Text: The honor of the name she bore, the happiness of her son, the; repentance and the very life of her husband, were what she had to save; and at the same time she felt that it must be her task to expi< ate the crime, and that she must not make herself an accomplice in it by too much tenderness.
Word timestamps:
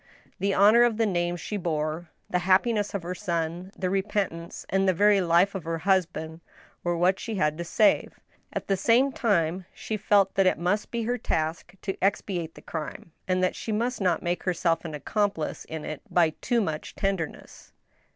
The 0.39 0.55
honor 0.55 0.81
of 0.81 0.97
the 0.97 1.05
name 1.05 1.35
she 1.37 1.57
bore, 1.57 2.09
the 2.27 2.39
happiness 2.39 2.95
of 2.95 3.03
her 3.03 3.13
son, 3.13 3.71
the; 3.77 3.87
repentance 3.87 4.65
and 4.69 4.89
the 4.89 4.95
very 4.95 5.21
life 5.21 5.53
of 5.53 5.63
her 5.63 5.77
husband, 5.77 6.41
were 6.83 6.97
what 6.97 7.19
she 7.19 7.35
had 7.35 7.55
to 7.59 7.63
save; 7.63 8.07
and 8.07 8.13
at 8.63 8.67
the 8.67 8.75
same 8.75 9.11
time 9.11 9.65
she 9.75 9.97
felt 9.97 10.33
that 10.33 10.47
it 10.47 10.57
must 10.57 10.89
be 10.89 11.03
her 11.03 11.19
task 11.19 11.75
to 11.83 11.93
expi< 11.97 12.39
ate 12.39 12.55
the 12.55 12.63
crime, 12.63 13.11
and 13.27 13.43
that 13.43 13.55
she 13.55 13.71
must 13.71 14.01
not 14.01 14.23
make 14.23 14.41
herself 14.41 14.83
an 14.85 14.95
accomplice 14.95 15.65
in 15.65 15.85
it 15.85 16.01
by 16.09 16.31
too 16.31 16.61
much 16.61 16.95
tenderness. 16.95 17.71